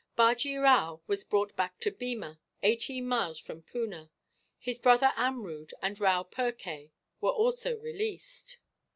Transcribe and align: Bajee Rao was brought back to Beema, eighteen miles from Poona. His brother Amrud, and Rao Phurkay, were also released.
Bajee 0.17 0.57
Rao 0.57 1.01
was 1.05 1.23
brought 1.23 1.55
back 1.55 1.79
to 1.81 1.91
Beema, 1.91 2.39
eighteen 2.63 3.07
miles 3.07 3.37
from 3.37 3.61
Poona. 3.61 4.09
His 4.57 4.79
brother 4.79 5.11
Amrud, 5.15 5.73
and 5.79 5.99
Rao 5.99 6.23
Phurkay, 6.23 6.89
were 7.21 7.29
also 7.29 7.77
released. 7.77 8.57